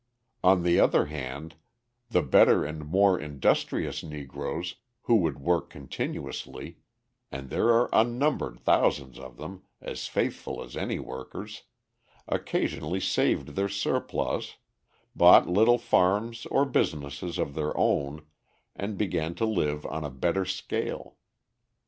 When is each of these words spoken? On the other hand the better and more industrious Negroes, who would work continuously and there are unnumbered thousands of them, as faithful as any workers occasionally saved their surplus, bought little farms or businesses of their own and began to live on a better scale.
On 0.43 0.63
the 0.63 0.79
other 0.79 1.05
hand 1.05 1.57
the 2.09 2.23
better 2.23 2.65
and 2.65 2.87
more 2.87 3.19
industrious 3.19 4.01
Negroes, 4.01 4.77
who 5.03 5.17
would 5.17 5.39
work 5.39 5.69
continuously 5.69 6.79
and 7.31 7.51
there 7.51 7.67
are 7.69 7.87
unnumbered 7.93 8.59
thousands 8.61 9.19
of 9.19 9.37
them, 9.37 9.61
as 9.79 10.07
faithful 10.07 10.63
as 10.63 10.75
any 10.75 10.97
workers 10.97 11.65
occasionally 12.27 12.99
saved 12.99 13.49
their 13.49 13.69
surplus, 13.69 14.55
bought 15.15 15.47
little 15.47 15.77
farms 15.77 16.47
or 16.47 16.65
businesses 16.65 17.37
of 17.37 17.53
their 17.53 17.77
own 17.77 18.25
and 18.75 18.97
began 18.97 19.35
to 19.35 19.45
live 19.45 19.85
on 19.85 20.03
a 20.03 20.09
better 20.09 20.45
scale. 20.45 21.17